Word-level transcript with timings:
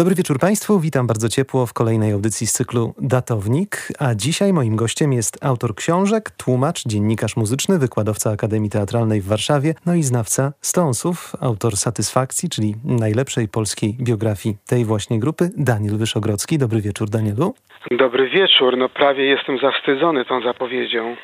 Dobry 0.00 0.14
wieczór 0.14 0.38
Państwu, 0.38 0.80
witam 0.80 1.06
bardzo 1.06 1.28
ciepło 1.28 1.66
w 1.66 1.72
kolejnej 1.72 2.12
audycji 2.12 2.46
z 2.46 2.52
cyklu 2.52 2.94
Datownik, 2.98 3.88
a 3.98 4.14
dzisiaj 4.14 4.52
moim 4.52 4.76
gościem 4.76 5.12
jest 5.12 5.44
autor 5.44 5.74
książek, 5.74 6.30
tłumacz, 6.30 6.82
dziennikarz 6.86 7.36
muzyczny, 7.36 7.78
wykładowca 7.78 8.30
Akademii 8.30 8.70
Teatralnej 8.70 9.20
w 9.20 9.26
Warszawie, 9.26 9.74
no 9.86 9.94
i 9.94 10.02
znawca 10.02 10.52
Stonsów, 10.60 11.32
autor 11.40 11.76
Satysfakcji, 11.76 12.48
czyli 12.48 12.74
najlepszej 12.84 13.48
polskiej 13.48 13.96
biografii 14.00 14.56
tej 14.66 14.84
właśnie 14.84 15.18
grupy, 15.18 15.50
Daniel 15.56 15.96
Wyszogrodzki. 15.96 16.58
Dobry 16.58 16.80
wieczór 16.80 17.10
Danielu. 17.10 17.54
Dobry 17.90 18.30
wieczór, 18.30 18.76
no 18.78 18.88
prawie 18.88 19.24
jestem 19.24 19.58
zawstydzony 19.58 20.24
tą 20.24 20.42
zapowiedzią. 20.42 21.16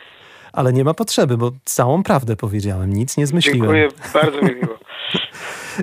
Ale 0.53 0.73
nie 0.73 0.85
ma 0.85 0.95
potrzeby, 0.95 1.37
bo 1.37 1.51
całą 1.65 2.03
prawdę 2.03 2.37
powiedziałem, 2.37 2.93
nic 2.93 3.17
nie 3.17 3.27
zmyśliłem. 3.27 3.61
Dziękuję, 3.61 3.89
bardzo 4.15 4.43
mi 4.43 4.55
miło. 4.55 4.79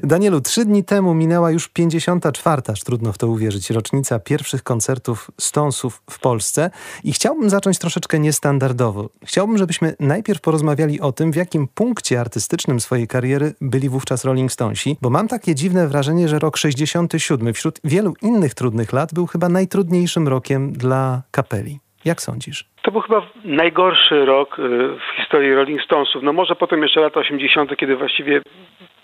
Danielu, 0.03 0.41
trzy 0.41 0.65
dni 0.65 0.83
temu 0.83 1.13
minęła 1.13 1.51
już 1.51 1.69
54. 1.69 2.61
aż 2.71 2.83
trudno 2.83 3.13
w 3.13 3.17
to 3.17 3.27
uwierzyć, 3.27 3.69
rocznica 3.69 4.19
pierwszych 4.19 4.63
koncertów 4.63 5.31
Stonsów 5.39 6.01
w 6.09 6.19
Polsce 6.19 6.69
i 7.03 7.13
chciałbym 7.13 7.49
zacząć 7.49 7.79
troszeczkę 7.79 8.19
niestandardowo. 8.19 9.09
Chciałbym, 9.25 9.57
żebyśmy 9.57 9.95
najpierw 9.99 10.41
porozmawiali 10.41 11.01
o 11.01 11.11
tym, 11.11 11.31
w 11.31 11.35
jakim 11.35 11.67
punkcie 11.75 12.19
artystycznym 12.19 12.79
swojej 12.79 13.07
kariery 13.07 13.53
byli 13.61 13.89
wówczas 13.89 14.25
Rolling 14.25 14.51
Stonesi, 14.51 14.97
bo 15.01 15.09
mam 15.09 15.27
takie 15.27 15.55
dziwne 15.55 15.87
wrażenie, 15.87 16.27
że 16.27 16.39
rok 16.39 16.57
67 16.57 17.53
wśród 17.53 17.79
wielu 17.83 18.13
innych 18.21 18.53
trudnych 18.53 18.93
lat 18.93 19.13
był 19.13 19.27
chyba 19.27 19.49
najtrudniejszym 19.49 20.27
rokiem 20.27 20.73
dla 20.73 21.21
kapeli. 21.31 21.79
Jak 22.05 22.21
sądzisz? 22.21 22.65
To 22.81 22.91
był 22.91 23.01
chyba 23.01 23.21
najgorszy 23.43 24.25
rok 24.25 24.59
y, 24.59 24.61
w 24.97 25.17
historii 25.17 25.53
Rolling 25.53 25.81
Stonesów. 25.81 26.23
No 26.23 26.33
może 26.33 26.55
potem 26.55 26.81
jeszcze 26.81 26.99
lata 26.99 27.19
80., 27.19 27.77
kiedy 27.77 27.95
właściwie 27.95 28.41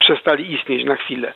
przestali 0.09 0.53
istnieć 0.53 0.85
na 0.85 0.95
chwilę. 0.95 1.33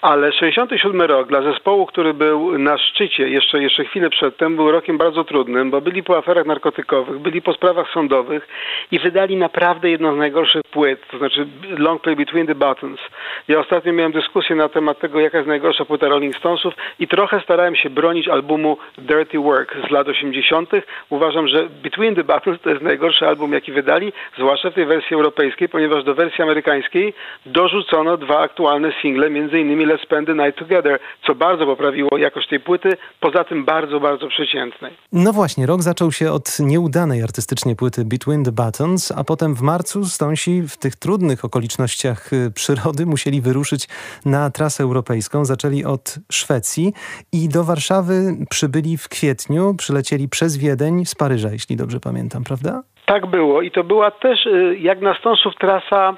Ale 0.00 0.32
67 0.32 1.00
rok 1.00 1.28
dla 1.28 1.42
zespołu, 1.42 1.86
który 1.86 2.14
był 2.14 2.58
na 2.58 2.78
szczycie 2.78 3.28
jeszcze, 3.28 3.62
jeszcze 3.62 3.84
chwilę 3.84 4.10
przedtem, 4.10 4.56
był 4.56 4.70
rokiem 4.70 4.98
bardzo 4.98 5.24
trudnym, 5.24 5.70
bo 5.70 5.80
byli 5.80 6.02
po 6.02 6.16
aferach 6.16 6.46
narkotykowych, 6.46 7.18
byli 7.18 7.42
po 7.42 7.52
sprawach 7.52 7.90
sądowych 7.90 8.48
i 8.90 8.98
wydali 8.98 9.36
naprawdę 9.36 9.90
jedną 9.90 10.14
z 10.14 10.18
najgorszych 10.18 10.62
płyt, 10.70 11.08
to 11.10 11.18
znaczy 11.18 11.46
Long 11.78 12.02
Play 12.02 12.16
Between 12.16 12.46
the 12.46 12.54
Buttons. 12.54 13.00
Ja 13.48 13.60
ostatnio 13.60 13.92
miałem 13.92 14.12
dyskusję 14.12 14.56
na 14.56 14.68
temat 14.68 14.98
tego, 14.98 15.20
jaka 15.20 15.38
jest 15.38 15.48
najgorsza 15.48 15.84
płyta 15.84 16.08
Rolling 16.08 16.36
Stonesów 16.36 16.74
i 16.98 17.08
trochę 17.08 17.40
starałem 17.40 17.76
się 17.76 17.90
bronić 17.90 18.28
albumu 18.28 18.76
Dirty 18.98 19.38
Work 19.38 19.76
z 19.88 19.90
lat 19.90 20.08
80. 20.08 20.70
Uważam, 21.10 21.48
że 21.48 21.68
Between 21.82 22.14
the 22.14 22.24
Buttons 22.24 22.60
to 22.60 22.70
jest 22.70 22.82
najgorszy 22.82 23.26
album, 23.26 23.52
jaki 23.52 23.72
wydali, 23.72 24.12
zwłaszcza 24.38 24.70
w 24.70 24.74
tej 24.74 24.86
wersji 24.86 25.14
europejskiej, 25.14 25.68
ponieważ 25.68 26.04
do 26.04 26.14
wersji 26.14 26.42
amerykańskiej 26.42 27.14
dorzucono 27.46 28.13
dwa 28.16 28.38
aktualne 28.38 28.92
single, 29.02 29.28
innymi 29.28 29.86
Let's 29.86 30.02
Spend 30.02 30.26
the 30.26 30.34
Night 30.34 30.58
Together, 30.58 30.98
co 31.26 31.34
bardzo 31.34 31.66
poprawiło 31.66 32.18
jakość 32.18 32.48
tej 32.48 32.60
płyty, 32.60 32.88
poza 33.20 33.44
tym 33.44 33.64
bardzo, 33.64 34.00
bardzo 34.00 34.28
przeciętnej. 34.28 34.92
No 35.12 35.32
właśnie, 35.32 35.66
rok 35.66 35.82
zaczął 35.82 36.12
się 36.12 36.32
od 36.32 36.60
nieudanej 36.60 37.22
artystycznie 37.22 37.76
płyty 37.76 38.04
Between 38.04 38.44
the 38.44 38.52
Buttons, 38.52 39.12
a 39.12 39.24
potem 39.24 39.54
w 39.54 39.62
marcu 39.62 40.04
Stonsi 40.04 40.62
w 40.62 40.76
tych 40.76 40.96
trudnych 40.96 41.44
okolicznościach 41.44 42.32
y, 42.32 42.50
przyrody 42.54 43.06
musieli 43.06 43.40
wyruszyć 43.40 43.88
na 44.26 44.50
trasę 44.50 44.82
europejską. 44.84 45.44
Zaczęli 45.44 45.84
od 45.84 46.14
Szwecji 46.32 46.92
i 47.32 47.48
do 47.48 47.64
Warszawy 47.64 48.14
przybyli 48.50 48.96
w 48.96 49.08
kwietniu, 49.08 49.74
przylecieli 49.78 50.28
przez 50.28 50.56
Wiedeń 50.56 51.04
z 51.04 51.14
Paryża, 51.14 51.48
jeśli 51.52 51.76
dobrze 51.76 52.00
pamiętam, 52.00 52.44
prawda? 52.44 52.82
Tak 53.06 53.26
było 53.26 53.62
i 53.62 53.70
to 53.70 53.84
była 53.84 54.10
też 54.10 54.46
y, 54.46 54.76
jak 54.80 55.00
na 55.00 55.18
Stonsów 55.18 55.54
trasa 55.60 56.16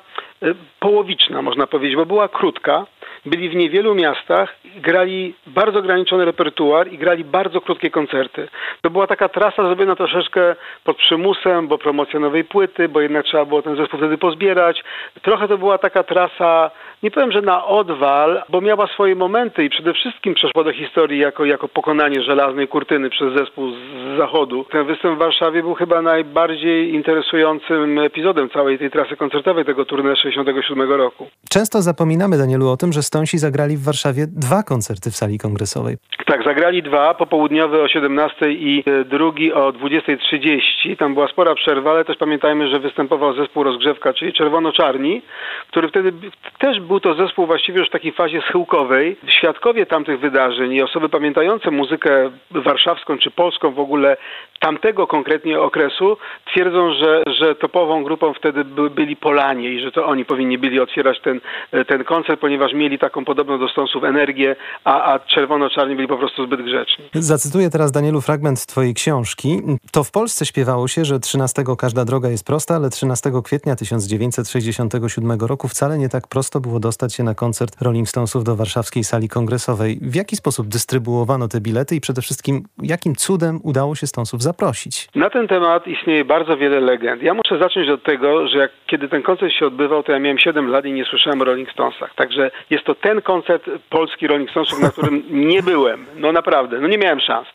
połowiczna, 0.81 1.43
można 1.43 1.67
powiedzieć, 1.67 1.97
bo 1.97 2.07
była 2.07 2.29
krótka. 2.29 2.87
Byli 3.27 3.49
w 3.49 3.55
niewielu 3.55 3.95
miastach, 3.95 4.57
grali 4.77 5.35
bardzo 5.47 5.79
ograniczony 5.79 6.25
repertuar 6.25 6.93
i 6.93 6.99
grali 6.99 7.25
bardzo 7.25 7.61
krótkie 7.61 7.91
koncerty. 7.91 8.49
To 8.83 8.91
była 8.91 9.07
taka 9.07 9.29
trasa 9.29 9.63
zrobiona 9.63 9.97
troszeczkę 9.97 10.57
pod 10.85 10.97
przymusem, 10.97 11.69
bo 11.69 11.79
promocja 11.79 12.21
nowej 12.21 12.45
płyty, 12.45 12.89
bo 12.89 13.01
jednak 13.01 13.25
trzeba 13.25 13.45
było 13.45 13.63
ten 13.63 13.77
zespół 13.77 13.99
wtedy 13.99 14.19
pozbierać. 14.19 14.85
Trochę 15.23 15.49
to 15.49 15.59
była 15.59 15.79
taka 15.79 16.03
trasa, 16.03 16.71
nie 17.03 17.11
powiem, 17.11 17.33
że 17.33 17.43
na 17.43 17.65
odwal, 17.65 18.43
bo 18.49 18.61
miała 18.61 18.87
swoje 18.87 19.15
momenty 19.15 19.65
i 19.65 19.71
przede 19.71 19.95
wszystkim 19.95 20.35
przeszła 20.35 20.65
do 20.65 20.73
historii 20.73 21.21
jako, 21.21 21.45
jako 21.45 21.69
pokonanie 21.69 22.23
żelaznej 22.23 22.69
kurtyny 22.69 23.11
przez 23.11 23.35
zespół 23.35 23.71
z 23.71 24.19
zachodu. 24.19 24.65
Ten 24.71 24.87
występ 24.87 25.17
w 25.17 25.19
Warszawie 25.19 25.63
był 25.63 25.75
chyba 25.75 26.03
najbardziej 26.03 26.95
interesującym 26.95 27.99
epizodem 27.99 28.51
całej 28.51 28.79
tej 28.79 28.91
trasy 28.91 29.17
koncertowej 29.17 29.65
tego 29.65 29.85
turnieju 29.85 30.17
67 30.17 30.93
roku. 30.93 31.27
Często 31.51 31.83
zapominamy, 31.83 32.39
Danielu, 32.39 32.69
o 32.69 32.77
tym, 32.77 32.93
że 32.93 33.03
Stonsi 33.17 33.39
zagrali 33.39 33.77
w 33.77 33.85
Warszawie 33.85 34.27
dwa 34.27 34.63
koncerty 34.63 35.11
w 35.11 35.17
sali 35.17 35.39
kongresowej. 35.39 35.97
Tak, 36.27 36.45
zagrali 36.45 36.83
dwa, 36.83 37.15
popołudniowy 37.15 37.83
o 37.83 37.89
17 37.89 38.53
i 38.53 38.85
e, 38.87 39.05
drugi 39.05 39.53
o 39.53 39.73
20.30. 39.73 40.97
Tam 40.97 41.15
była 41.15 41.29
spora 41.29 41.55
przerwa, 41.55 41.91
ale 41.91 42.05
też 42.05 42.17
pamiętajmy, 42.17 42.69
że 42.69 42.81
występował 42.81 43.35
zespół 43.35 43.63
rozgrzewka, 43.63 44.13
czyli 44.13 44.33
Czerwono-Czarni, 44.33 45.23
który 45.69 45.89
wtedy 45.89 46.13
też 46.59 46.81
był 46.81 47.01
to 47.01 47.15
zespół 47.15 47.47
właściwie 47.47 47.79
już 47.79 47.89
w 47.89 47.93
takiej 47.93 48.13
fazie 48.13 48.43
schyłkowej. 48.49 49.17
Świadkowie 49.39 49.87
tamtych 49.87 50.21
wydarzeń 50.21 50.73
i 50.73 50.83
osoby 50.83 51.09
pamiętające 51.09 51.71
muzykę 51.71 52.31
warszawską 52.51 53.19
czy 53.19 53.31
polską 53.31 53.71
w 53.71 53.81
ogóle 53.81 54.17
tamtego 54.61 55.07
konkretnie 55.07 55.61
okresu 55.61 56.17
twierdzą, 56.47 56.95
że, 56.95 57.23
że 57.27 57.55
topową 57.55 58.05
grupą 58.05 58.35
wtedy 58.35 58.65
by, 58.65 58.91
byli 58.91 59.17
Polanie 59.17 59.69
i 59.69 59.81
że 59.81 59.93
to 59.93 60.07
oni 60.07 60.25
powinni 60.25 60.59
byli 60.59 60.81
otwierać 60.81 61.21
ten, 61.21 61.41
e, 61.73 61.85
ten 61.85 62.05
koncert, 62.05 62.41
ponieważ 62.41 62.73
mieli 62.73 62.99
taką 63.09 63.25
podobną 63.25 63.59
do 63.59 63.69
Stonesów 63.69 64.05
energię, 64.05 64.57
a, 64.85 65.13
a 65.13 65.19
czerwono-czarni 65.19 65.97
byli 65.97 66.09
po 66.09 66.19
prostu 66.19 66.47
zbyt 66.47 66.63
grzeczni. 66.63 67.05
Zacytuję 67.15 67.71
teraz 67.71 67.93
Danielu 67.93 68.21
fragment 68.21 68.67
twojej 68.67 68.95
książki. 68.95 69.63
To 69.93 70.05
w 70.05 70.11
Polsce 70.11 70.47
śpiewało 70.47 70.89
się, 70.89 71.05
że 71.05 71.21
13 71.21 71.63
każda 71.79 72.05
droga 72.05 72.29
jest 72.29 72.47
prosta, 72.47 72.75
ale 72.75 72.91
13 72.91 73.31
kwietnia 73.45 73.77
1967 73.77 75.41
roku 75.41 75.69
wcale 75.69 75.99
nie 75.99 76.09
tak 76.09 76.29
prosto 76.29 76.61
było 76.61 76.81
dostać 76.81 77.15
się 77.15 77.23
na 77.25 77.35
koncert 77.35 77.83
Rolling 77.83 78.09
Stonesów 78.09 78.45
do 78.45 78.57
warszawskiej 78.57 79.05
sali 79.05 79.29
kongresowej. 79.29 79.99
W 80.03 80.15
jaki 80.15 80.37
sposób 80.37 80.69
dystrybuowano 80.69 81.49
te 81.49 81.61
bilety 81.61 81.97
i 81.97 82.01
przede 82.01 82.23
wszystkim 82.23 82.63
jakim 82.83 83.15
cudem 83.15 83.61
udało 83.63 83.95
się 83.95 84.07
Stonesów 84.07 84.43
zaprosić? 84.43 85.09
Na 85.15 85.31
ten 85.31 85.49
temat 85.49 85.87
istnieje 85.87 86.25
bardzo 86.25 86.57
wiele 86.57 86.81
legend. 86.81 87.23
Ja 87.23 87.35
muszę 87.35 87.59
zacząć 87.59 87.89
od 87.89 88.03
tego, 88.03 88.49
że 88.49 88.59
jak, 88.59 88.71
kiedy 88.87 89.09
ten 89.09 89.23
koncert 89.23 89.53
się 89.53 89.67
odbywał, 89.67 90.03
to 90.03 90.13
ja 90.13 90.19
miałem 90.19 90.39
7 90.39 90.69
lat 90.69 90.85
i 90.85 90.93
nie 90.93 91.05
słyszałem 91.05 91.41
o 91.43 91.45
Rolling 91.45 91.71
Stonesach. 91.73 92.15
Także 92.15 92.51
jest 92.71 92.85
to 92.85 92.95
ten 93.01 93.23
koncert 93.23 93.71
polski 93.91 94.27
Rolling 94.27 94.51
Stonesów, 94.51 94.81
na 94.81 94.91
którym 94.91 95.23
nie 95.31 95.63
byłem. 95.63 96.07
No 96.17 96.33
naprawdę, 96.33 96.81
no 96.81 96.89
nie 96.89 96.99
miałem 96.99 97.21
szans. 97.21 97.49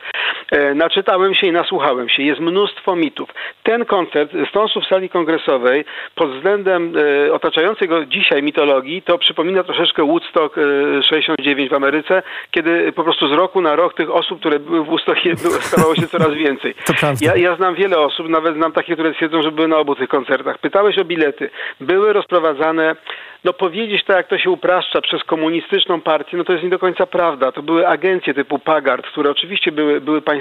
E, 0.51 0.75
naczytałem 0.75 1.35
się 1.35 1.47
i 1.47 1.51
nasłuchałem 1.51 2.09
się. 2.09 2.23
Jest 2.23 2.41
mnóstwo 2.41 2.95
mitów. 2.95 3.29
Ten 3.63 3.85
koncert 3.85 4.31
Stonesów 4.49 4.83
w 4.83 4.87
sali 4.87 5.09
kongresowej 5.09 5.85
pod 6.15 6.31
względem 6.31 6.93
e, 7.27 7.33
otaczającej 7.33 7.87
go 7.87 8.05
dzisiaj 8.05 8.43
mitologii 8.43 9.01
to 9.01 9.17
przypomina 9.17 9.63
troszeczkę 9.63 10.03
Woodstock 10.03 10.57
e, 10.57 10.61
69 11.03 11.69
w 11.69 11.73
Ameryce, 11.73 12.23
kiedy 12.51 12.91
po 12.91 13.03
prostu 13.03 13.27
z 13.27 13.31
roku 13.31 13.61
na 13.61 13.75
rok 13.75 13.93
tych 13.93 14.11
osób, 14.11 14.39
które 14.39 14.59
były 14.59 14.83
w 14.83 14.87
Woodstockie 14.87 15.35
stawało 15.69 15.95
się 15.95 16.07
coraz 16.07 16.33
więcej. 16.33 16.73
Ja, 17.21 17.35
ja 17.35 17.55
znam 17.55 17.75
wiele 17.75 17.99
osób, 17.99 18.29
nawet 18.29 18.55
znam 18.55 18.71
takie, 18.71 18.93
które 18.93 19.13
twierdzą, 19.13 19.41
że 19.41 19.51
były 19.51 19.67
na 19.67 19.77
obu 19.77 19.95
tych 19.95 20.09
koncertach. 20.09 20.57
Pytałeś 20.57 20.97
o 20.97 21.05
bilety. 21.05 21.49
Były 21.79 22.13
rozprowadzane 22.13 22.95
no 23.43 23.53
powiedzieć 23.53 24.03
tak, 24.03 24.17
jak 24.17 24.27
to 24.27 24.37
się 24.37 24.49
upraszcza 24.49 25.01
przez 25.01 25.23
komunistyczną 25.23 26.01
partię, 26.01 26.37
no 26.37 26.43
to 26.43 26.51
jest 26.51 26.63
nie 26.63 26.69
do 26.69 26.79
końca 26.79 27.05
prawda. 27.05 27.51
To 27.51 27.63
były 27.63 27.87
agencje 27.87 28.33
typu 28.33 28.59
Pagard, 28.59 29.07
które 29.07 29.31
oczywiście 29.31 29.71
były, 29.71 30.01
były 30.01 30.21
państwowe. 30.21 30.40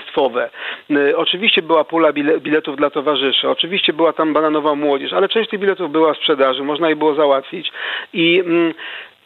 Y, 0.90 1.16
oczywiście 1.16 1.62
była 1.62 1.84
pula 1.84 2.12
biletów 2.40 2.76
dla 2.76 2.90
towarzyszy, 2.90 3.48
oczywiście 3.48 3.92
była 3.92 4.12
tam 4.12 4.32
bananowa 4.32 4.74
młodzież, 4.74 5.12
ale 5.12 5.28
część 5.28 5.50
tych 5.50 5.60
biletów 5.60 5.92
była 5.92 6.14
sprzedaży, 6.14 6.62
można 6.62 6.88
je 6.88 6.96
było 6.96 7.14
załatwić. 7.14 7.72
I 8.12 8.40
mm, 8.40 8.74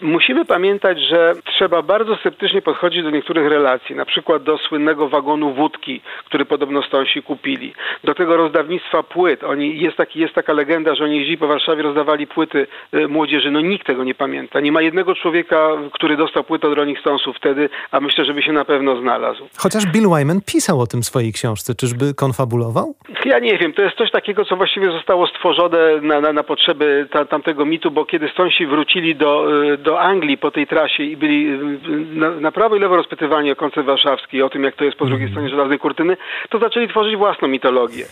Musimy 0.04 0.44
pamiętać, 0.44 0.98
że 1.00 1.34
trzeba 1.44 1.82
bardzo 1.82 2.16
sceptycznie 2.16 2.62
podchodzić 2.62 3.02
do 3.02 3.10
niektórych 3.10 3.48
relacji, 3.48 3.96
na 3.96 4.04
przykład 4.04 4.42
do 4.42 4.58
słynnego 4.58 5.08
wagonu 5.08 5.54
wódki, 5.54 6.00
który 6.26 6.44
podobno 6.44 6.82
Stonsi 6.82 7.22
kupili, 7.22 7.74
do 8.04 8.14
tego 8.14 8.36
rozdawnictwa 8.36 9.02
płyt. 9.02 9.44
Oni, 9.44 9.80
jest, 9.80 9.96
taki, 9.96 10.20
jest 10.20 10.34
taka 10.34 10.52
legenda, 10.52 10.94
że 10.94 11.04
oni 11.04 11.16
jeździli 11.16 11.38
po 11.38 11.46
Warszawie, 11.46 11.82
rozdawali 11.82 12.26
płyty 12.26 12.66
y, 12.94 13.08
młodzieży. 13.08 13.50
No 13.50 13.60
nikt 13.60 13.86
tego 13.86 14.04
nie 14.04 14.14
pamięta. 14.14 14.60
Nie 14.60 14.72
ma 14.72 14.82
jednego 14.82 15.14
człowieka, 15.14 15.68
który 15.92 16.16
dostał 16.16 16.44
płytę 16.44 16.68
od 16.68 16.74
Rolling 16.74 16.98
Stonesów 16.98 17.36
wtedy, 17.36 17.68
a 17.90 18.00
myślę, 18.00 18.24
żeby 18.24 18.42
się 18.42 18.52
na 18.52 18.64
pewno 18.64 19.00
znalazł. 19.00 19.48
Chociaż 19.58 19.86
Bill 19.86 20.08
Wyman 20.08 20.40
pisał 20.46 20.80
o 20.80 20.86
tym 20.86 21.02
w 21.02 21.06
swojej 21.06 21.32
książce. 21.32 21.74
Czyżby 21.74 22.14
konfabulował? 22.14 22.94
Ja 23.24 23.38
nie 23.38 23.58
wiem. 23.58 23.72
To 23.72 23.82
jest 23.82 23.96
coś 23.96 24.10
takiego, 24.10 24.44
co 24.44 24.56
właściwie 24.56 24.90
zostało 24.90 25.26
stworzone 25.26 26.00
na, 26.02 26.20
na, 26.20 26.32
na 26.32 26.42
potrzeby 26.42 27.06
ta, 27.10 27.24
tamtego 27.24 27.64
mitu, 27.66 27.90
bo 27.90 28.04
kiedy 28.04 28.28
Stonsi 28.28 28.66
wrócili 28.66 29.16
do, 29.16 29.62
y, 29.72 29.78
do 29.78 29.93
do 29.94 30.00
Anglii 30.00 30.38
po 30.38 30.50
tej 30.50 30.66
trasie 30.66 31.02
i 31.02 31.16
byli 31.16 31.58
na, 32.14 32.30
na 32.30 32.52
prawo 32.52 32.76
i 32.76 32.80
lewo 32.80 32.96
rozpytywani 32.96 33.52
o 33.52 33.56
koncert 33.56 33.86
warszawski, 33.86 34.42
o 34.42 34.50
tym, 34.50 34.64
jak 34.64 34.74
to 34.76 34.84
jest 34.84 34.96
po 34.96 35.06
drugiej 35.06 35.28
stronie 35.28 35.48
żelaznej 35.48 35.78
kurtyny, 35.78 36.16
to 36.48 36.58
zaczęli 36.58 36.88
tworzyć 36.88 37.16
własną 37.16 37.48
mitologię. 37.48 38.04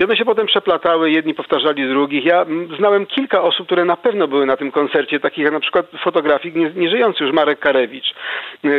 I 0.00 0.04
one 0.04 0.16
się 0.16 0.24
potem 0.24 0.46
przeplatały, 0.46 1.10
jedni 1.10 1.34
powtarzali 1.34 1.88
drugich. 1.88 2.24
Ja 2.24 2.46
znałem 2.78 3.06
kilka 3.06 3.42
osób, 3.42 3.66
które 3.66 3.84
na 3.84 3.96
pewno 3.96 4.28
były 4.28 4.46
na 4.46 4.56
tym 4.56 4.70
koncercie, 4.70 5.20
takich 5.20 5.44
jak 5.44 5.52
na 5.52 5.60
przykład 5.60 5.86
fotografik 6.04 6.54
nieżyjący 6.76 7.24
już 7.24 7.32
Marek 7.32 7.58
Karewicz, 7.58 8.14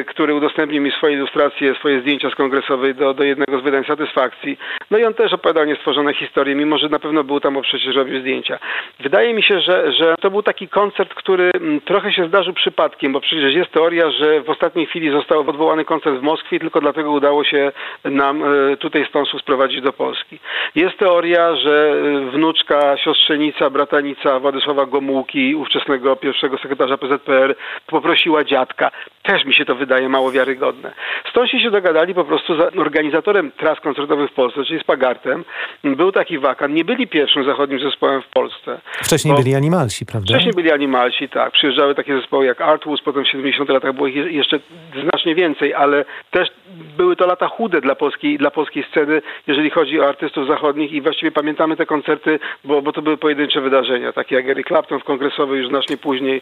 który 0.08 0.34
udostępnił 0.34 0.82
mi 0.82 0.92
swoje 0.92 1.16
ilustracje, 1.16 1.76
swoje 1.76 2.02
zdjęcia 2.02 2.30
z 2.30 2.36
kongresowej 2.36 2.96
do, 2.96 3.14
do 3.14 3.24
jednego 3.24 3.60
z 3.60 3.64
wydań 3.64 3.84
Satysfakcji. 3.86 4.58
No 4.92 4.98
i 4.98 5.04
on 5.04 5.14
też 5.14 5.34
opowiadał 5.34 5.66
niestworzone 5.66 6.14
historie, 6.14 6.56
mimo 6.56 6.78
że 6.78 6.90
na 6.90 7.00
pewno 7.00 7.24
był 7.24 7.40
tam, 7.40 7.54
bo 7.54 7.62
przecież 7.62 7.96
robił 7.96 8.20
zdjęcia. 8.20 8.60
Wydaje 9.00 9.34
mi 9.34 9.44
się, 9.44 9.60
że, 9.60 9.92
że 9.92 10.16
to 10.22 10.32
był 10.32 10.44
taki 10.44 10.68
koncert, 10.68 11.14
który 11.14 11.52
trochę 11.86 12.14
się 12.14 12.28
zdarzył 12.28 12.41
przypadkiem, 12.54 13.14
bo 13.14 13.22
przecież 13.22 13.56
jest 13.56 13.72
teoria, 13.72 14.12
że 14.12 14.42
w 14.42 14.50
ostatniej 14.50 14.86
chwili 14.86 15.12
został 15.12 15.50
odwołany 15.50 15.86
koncert 15.86 16.18
w 16.18 16.22
Moskwie, 16.22 16.60
tylko 16.60 16.82
dlatego 16.82 17.12
udało 17.12 17.44
się 17.44 17.72
nam 18.06 18.44
e, 18.44 18.78
tutaj 18.78 19.06
Stonsów 19.10 19.42
sprowadzić 19.42 19.82
do 19.82 19.94
Polski. 19.94 20.40
Jest 20.76 20.98
teoria, 20.98 21.56
że 21.56 21.94
e, 21.94 22.32
wnuczka, 22.32 22.98
siostrzenica, 22.98 23.70
bratanica 23.70 24.40
Władysława 24.40 24.86
Gomułki, 24.86 25.56
ówczesnego 25.56 26.16
pierwszego 26.16 26.58
sekretarza 26.58 26.98
PZPR, 26.98 27.56
poprosiła 27.88 28.44
dziadka. 28.44 28.92
Też 29.24 29.46
mi 29.46 29.54
się 29.54 29.66
to 29.66 29.76
wydaje 29.76 30.10
mało 30.10 30.32
wiarygodne. 30.32 30.94
Stąd 31.30 31.50
się 31.50 31.72
dogadali 31.72 32.14
po 32.14 32.24
prostu 32.24 32.56
z 32.56 32.78
organizatorem 32.78 33.52
tras 33.52 33.80
koncertowych 33.80 34.32
w 34.32 34.34
Polsce, 34.34 34.64
czyli 34.64 34.80
z 34.80 34.84
Pagartem. 34.84 35.44
Był 35.84 36.12
taki 36.12 36.40
wakan. 36.40 36.74
Nie 36.74 36.86
byli 36.86 37.08
pierwszym 37.08 37.46
zachodnim 37.46 37.80
zespołem 37.80 38.22
w 38.22 38.28
Polsce. 38.28 38.82
Wcześniej 39.04 39.36
byli 39.36 39.56
Animalsi, 39.56 40.06
prawda? 40.06 40.34
Wcześniej 40.34 40.54
byli 40.54 40.72
Animalsi, 40.72 41.30
tak. 41.30 41.52
Przyjeżdżały 41.52 41.96
takie 41.96 42.18
zespoły 42.18 42.31
jak 42.44 42.62
Artwoods, 42.62 43.04
potem 43.04 43.24
w 43.24 43.28
70 43.28 43.70
latach 43.70 43.94
było 43.94 44.08
ich 44.08 44.16
jeszcze 44.16 44.60
znacznie 45.04 45.36
więcej, 45.36 45.74
ale 45.74 46.06
też 46.32 46.50
były 46.98 47.16
to 47.16 47.28
lata 47.28 47.48
chude 47.48 47.82
dla 47.82 47.96
polskiej, 47.96 48.38
dla 48.38 48.52
polskiej 48.52 48.84
sceny, 48.84 49.22
jeżeli 49.48 49.70
chodzi 49.70 50.00
o 50.00 50.10
artystów 50.10 50.48
zachodnich 50.48 50.92
i 50.92 51.02
właściwie 51.02 51.32
pamiętamy 51.32 51.76
te 51.78 51.86
koncerty, 51.86 52.40
bo, 52.64 52.82
bo 52.82 52.94
to 52.94 53.02
były 53.02 53.18
pojedyncze 53.18 53.62
wydarzenia, 53.62 54.14
takie 54.14 54.36
jak 54.36 54.50
Eric 54.50 54.68
Clapton 54.68 55.00
w 55.00 55.04
kongresowej 55.04 55.60
już 55.60 55.68
znacznie 55.70 55.98
później, 55.98 56.42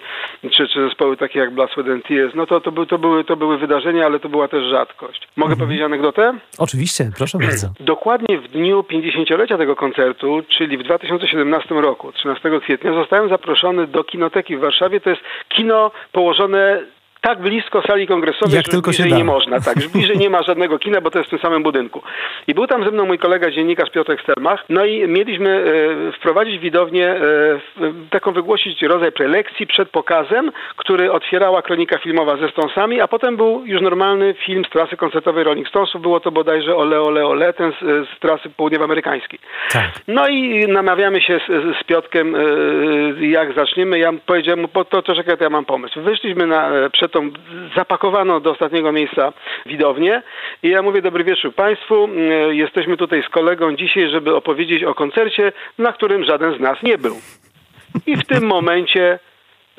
czy, 0.51 0.67
czy 0.67 0.87
zespoły 0.87 1.17
takie 1.17 1.39
jak 1.39 1.51
Blast 1.51 1.73
Within 1.77 2.01
Tears. 2.01 2.35
No 2.35 2.45
to, 2.45 2.61
to, 2.61 2.71
był, 2.71 2.85
to, 2.85 2.97
były, 2.97 3.23
to 3.23 3.35
były 3.35 3.57
wydarzenia, 3.57 4.05
ale 4.05 4.19
to 4.19 4.29
była 4.29 4.47
też 4.47 4.63
rzadkość. 4.63 5.27
Mogę 5.35 5.53
mhm. 5.53 5.67
powiedzieć 5.67 5.85
anegdotę? 5.85 6.33
Oczywiście, 6.57 7.11
proszę 7.17 7.37
bardzo. 7.37 7.67
Dokładnie 7.93 8.37
w 8.37 8.47
dniu 8.47 8.81
50-lecia 8.81 9.57
tego 9.57 9.75
koncertu, 9.75 10.43
czyli 10.47 10.77
w 10.77 10.83
2017 10.83 11.75
roku, 11.75 12.11
13 12.11 12.59
kwietnia, 12.61 12.93
zostałem 12.93 13.29
zaproszony 13.29 13.87
do 13.87 14.03
kinoteki 14.03 14.57
w 14.57 14.59
Warszawie. 14.59 14.99
To 14.99 15.09
jest 15.09 15.21
kino 15.49 15.78
på 16.15 16.23
sånne 16.37 16.63
tak 17.21 17.39
blisko 17.39 17.81
sali 17.81 18.07
kongresowej, 18.07 18.55
Jak 18.55 18.65
że 18.65 18.71
tylko 18.71 18.89
bliżej 18.91 19.09
się 19.09 19.17
nie 19.17 19.23
można. 19.23 19.59
Tak, 19.59 19.81
że 19.81 19.89
bliżej 19.89 20.17
nie 20.17 20.29
ma 20.29 20.43
żadnego 20.43 20.79
kina, 20.79 21.01
bo 21.01 21.11
to 21.11 21.17
jest 21.17 21.27
w 21.27 21.29
tym 21.29 21.39
samym 21.39 21.63
budynku. 21.63 22.01
I 22.47 22.53
był 22.53 22.67
tam 22.67 22.83
ze 22.83 22.91
mną 22.91 23.05
mój 23.05 23.17
kolega 23.17 23.51
dziennikarz 23.51 23.89
Piotrek 23.89 24.21
Stelmach, 24.21 24.65
no 24.69 24.85
i 24.85 25.07
mieliśmy 25.07 25.49
e, 25.49 26.11
wprowadzić 26.11 26.59
widownię, 26.59 27.07
e, 27.07 27.19
taką 28.09 28.31
wygłosić 28.31 28.81
rodzaj 28.81 29.11
prelekcji 29.11 29.67
przed 29.67 29.89
pokazem, 29.89 30.51
który 30.75 31.11
otwierała 31.11 31.61
kronika 31.61 31.97
filmowa 31.97 32.37
ze 32.37 32.49
Stonesami, 32.49 33.01
a 33.01 33.07
potem 33.07 33.37
był 33.37 33.65
już 33.65 33.81
normalny 33.81 34.33
film 34.45 34.65
z 34.65 34.69
trasy 34.69 34.97
koncertowej 34.97 35.43
Rolling 35.43 35.69
Stonesów. 35.69 36.01
Było 36.01 36.19
to 36.19 36.31
bodajże 36.31 36.75
Ole, 36.75 37.01
Ole, 37.01 37.25
Ole, 37.25 37.53
ten 37.53 37.71
z, 37.71 38.07
z 38.09 38.19
trasy 38.19 38.49
południowoamerykańskiej. 38.49 39.39
Tak. 39.71 39.89
No 40.07 40.27
i 40.27 40.67
namawiamy 40.67 41.21
się 41.21 41.39
z, 41.47 41.77
z 41.81 41.83
Piotkiem, 41.83 42.35
e, 42.35 42.39
jak 43.27 43.53
zaczniemy. 43.53 43.99
Ja 43.99 44.11
powiedziałem 44.25 44.59
mu, 44.59 44.67
po 44.67 44.85
to, 44.85 45.01
to 45.01 45.15
czekaj, 45.15 45.37
to 45.37 45.43
ja 45.43 45.49
mam 45.49 45.65
pomysł. 45.65 46.01
Wyszliśmy 46.01 46.47
na, 46.47 46.69
przed 46.91 47.08
tą 47.09 47.31
zapakowano 47.75 48.39
do 48.39 48.51
ostatniego 48.51 48.91
miejsca 48.91 49.33
widownię 49.65 50.21
i 50.63 50.69
ja 50.69 50.81
mówię 50.81 51.01
dobry 51.01 51.23
wieczór 51.23 51.55
Państwu, 51.55 52.09
jesteśmy 52.49 52.97
tutaj 52.97 53.23
z 53.23 53.29
kolegą 53.29 53.75
dzisiaj, 53.75 54.09
żeby 54.09 54.35
opowiedzieć 54.35 54.83
o 54.83 54.93
koncercie, 54.95 55.51
na 55.77 55.93
którym 55.93 56.23
żaden 56.23 56.57
z 56.57 56.59
nas 56.59 56.83
nie 56.83 56.97
był. 56.97 57.15
I 58.05 58.15
w 58.15 58.25
tym 58.25 58.43
momencie 58.47 59.19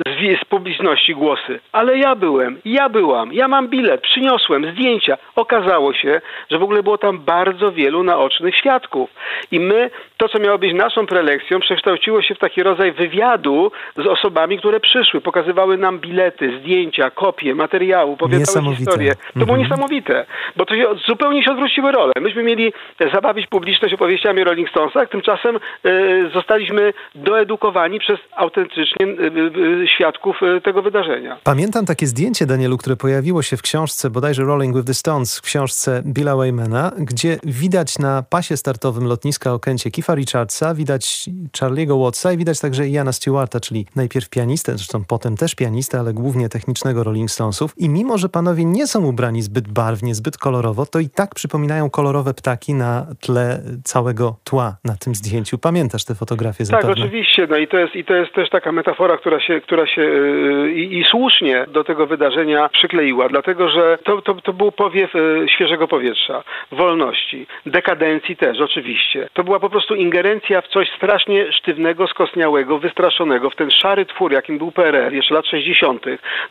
z, 0.06 0.40
z 0.40 0.44
publiczności 0.44 1.14
głosy. 1.14 1.60
Ale 1.72 1.98
ja 1.98 2.14
byłem, 2.14 2.60
ja 2.64 2.88
byłam, 2.88 3.32
ja 3.32 3.48
mam 3.48 3.68
bilet, 3.68 4.00
przyniosłem 4.00 4.72
zdjęcia. 4.72 5.18
Okazało 5.36 5.94
się, 5.94 6.20
że 6.50 6.58
w 6.58 6.62
ogóle 6.62 6.82
było 6.82 6.98
tam 6.98 7.18
bardzo 7.18 7.72
wielu 7.72 8.02
naocznych 8.02 8.56
świadków. 8.56 9.10
I 9.50 9.60
my, 9.60 9.90
to 10.20 10.28
co 10.28 10.38
miało 10.38 10.58
być 10.58 10.74
naszą 10.74 11.06
prelekcją, 11.06 11.60
przekształciło 11.60 12.22
się 12.22 12.34
w 12.34 12.38
taki 12.38 12.62
rodzaj 12.62 12.92
wywiadu 12.92 13.72
z 13.96 14.06
osobami, 14.06 14.58
które 14.58 14.80
przyszły. 14.80 15.20
Pokazywały 15.20 15.76
nam 15.76 15.98
bilety, 15.98 16.58
zdjęcia, 16.60 17.10
kopie, 17.10 17.54
materiału, 17.54 18.12
opowiadały 18.12 18.76
historię. 18.76 19.14
To 19.14 19.46
było 19.46 19.56
mhm. 19.56 19.60
niesamowite, 19.60 20.26
bo 20.56 20.66
to 20.66 20.74
się, 20.76 20.86
zupełnie 21.06 21.44
się 21.44 21.50
odwróciły 21.50 21.92
role. 21.92 22.12
Myśmy 22.20 22.42
mieli 22.42 22.72
zabawić 23.14 23.46
publiczność 23.46 23.94
opowieściami 23.94 24.42
o 24.42 24.44
Rolling 24.44 24.70
Stonesach, 24.70 25.08
tymczasem 25.08 25.56
y, 25.86 26.30
zostaliśmy 26.34 26.92
doedukowani 27.14 28.00
przez 28.00 28.18
autentycznie 28.36 29.06
y, 29.06 29.82
y, 29.82 29.88
świadków 29.88 30.40
e, 30.42 30.60
tego 30.60 30.82
wydarzenia. 30.82 31.36
Pamiętam 31.44 31.86
takie 31.86 32.06
zdjęcie, 32.06 32.46
Danielu, 32.46 32.78
które 32.78 32.96
pojawiło 32.96 33.42
się 33.42 33.56
w 33.56 33.62
książce, 33.62 34.10
bodajże 34.10 34.42
Rolling 34.42 34.76
with 34.76 34.86
the 34.86 34.94
Stones, 34.94 35.38
w 35.38 35.42
książce 35.42 36.02
Billa 36.06 36.36
Waymana, 36.36 36.92
gdzie 36.98 37.38
widać 37.44 37.98
na 37.98 38.22
pasie 38.30 38.56
startowym 38.56 39.04
lotniska 39.06 39.52
Okęcie 39.52 39.90
Kifa 39.90 40.09
Richardsa, 40.14 40.74
widać 40.74 41.30
Charlie'ego 41.60 42.04
Wattsa 42.04 42.32
i 42.32 42.36
widać 42.36 42.60
także 42.60 42.88
Iana 42.88 43.12
Stewarta, 43.12 43.60
czyli 43.60 43.86
najpierw 43.96 44.28
pianistę, 44.28 44.72
zresztą 44.72 45.04
potem 45.08 45.36
też 45.36 45.54
pianistę, 45.54 45.98
ale 45.98 46.12
głównie 46.12 46.48
technicznego 46.48 47.04
Rolling 47.04 47.30
Stonesów. 47.30 47.74
I 47.78 47.88
mimo, 47.88 48.18
że 48.18 48.28
panowie 48.28 48.64
nie 48.64 48.86
są 48.86 49.04
ubrani 49.04 49.42
zbyt 49.42 49.68
barwnie, 49.68 50.14
zbyt 50.14 50.38
kolorowo, 50.38 50.86
to 50.86 50.98
i 50.98 51.08
tak 51.08 51.34
przypominają 51.34 51.90
kolorowe 51.90 52.34
ptaki 52.34 52.74
na 52.74 53.06
tle 53.20 53.62
całego 53.84 54.36
tła 54.44 54.76
na 54.84 54.96
tym 54.96 55.14
zdjęciu. 55.14 55.58
Pamiętasz 55.58 56.04
te 56.04 56.14
fotografie 56.14 56.58
tak, 56.58 56.66
zapewne? 56.66 56.94
Tak, 56.94 57.04
oczywiście. 57.04 57.46
No 57.50 57.56
i 57.56 57.68
to 57.68 57.78
jest, 57.78 57.96
i 57.96 58.04
to 58.04 58.14
jest 58.14 58.32
też 58.32 58.50
taka 58.50 58.72
metafora, 58.72 59.16
która 59.16 59.40
się, 59.40 59.60
która 59.60 59.86
się 59.86 60.02
y, 60.02 60.72
i, 60.74 61.04
słusznie 61.10 61.66
do 61.72 61.84
tego 61.84 62.06
wydarzenia 62.06 62.68
przykleiła, 62.68 63.28
dlatego 63.28 63.68
że 63.68 63.98
to, 64.04 64.22
to, 64.22 64.34
to 64.34 64.52
był 64.52 64.72
powiew 64.72 65.14
y, 65.14 65.46
świeżego 65.48 65.88
powietrza, 65.88 66.42
wolności, 66.72 67.46
dekadencji 67.66 68.36
też 68.36 68.60
oczywiście. 68.60 69.28
To 69.32 69.44
była 69.44 69.60
po 69.60 69.70
prostu 69.70 69.94
ingerencja 70.00 70.60
w 70.60 70.68
coś 70.68 70.88
strasznie 70.96 71.52
sztywnego, 71.52 72.06
skosniałego, 72.06 72.78
wystraszonego, 72.78 73.50
w 73.50 73.56
ten 73.56 73.70
szary 73.70 74.06
twór, 74.06 74.32
jakim 74.32 74.58
był 74.58 74.72
PRL 74.72 75.14
jeszcze 75.14 75.34
lat 75.34 75.46
60. 75.46 76.04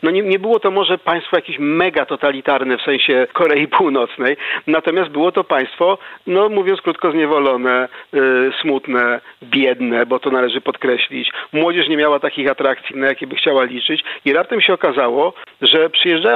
No 0.04 0.12
nie, 0.12 0.22
nie 0.22 0.40
było 0.40 0.60
to 0.60 0.72
może 0.72 0.98
państwo 0.98 1.36
jakieś 1.36 1.60
mega 1.60 2.06
totalitarne 2.06 2.78
w 2.78 2.82
sensie 2.82 3.28
Korei 3.34 3.68
Północnej, 3.68 4.38
natomiast 4.68 5.10
było 5.10 5.32
to 5.32 5.44
państwo, 5.44 5.98
no 6.28 6.50
mówiąc 6.50 6.82
krótko, 6.82 7.12
zniewolone, 7.12 7.88
y, 8.14 8.20
smutne, 8.62 9.22
biedne, 9.44 10.06
bo 10.06 10.20
to 10.20 10.32
należy 10.32 10.62
podkreślić. 10.62 11.32
Młodzież 11.54 11.88
nie 11.88 11.98
miała 11.98 12.20
takich 12.20 12.50
atrakcji, 12.50 12.96
na 12.96 13.08
jakie 13.08 13.28
by 13.28 13.36
chciała 13.36 13.64
liczyć 13.64 14.04
i 14.26 14.34
raptem 14.34 14.62
się 14.62 14.74
okazało, 14.74 15.34
że 15.62 15.90
przyjeżdżają 15.90 16.20